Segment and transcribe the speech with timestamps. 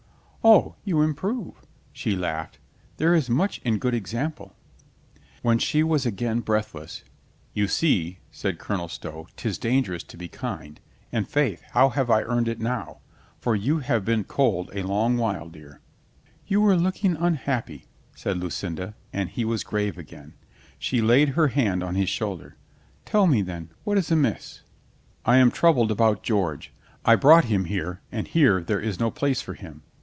[0.43, 1.53] "O, you improve,"
[1.93, 2.57] she laughed.
[2.97, 4.55] "There is much in good example."
[5.43, 7.03] When she was again breathless,
[7.53, 10.79] "You see," said Colonel Stow," 'tis dangerous to be kind.
[11.11, 13.01] And, faith, how have I earned it now?
[13.39, 15.79] For you have been cold a long while, dear."
[16.49, 16.83] THE SURPRISE OF LUCINDA 215 "You were
[17.21, 20.33] looking unhappy," said Lucinda, and he was grave again.
[20.79, 22.55] She laid her hand on his shoulder.
[23.05, 24.61] "Tell me, then, what is amiss?"
[25.23, 26.73] "I am troubled about George.
[27.05, 29.83] I brought him here and here there is no place for him.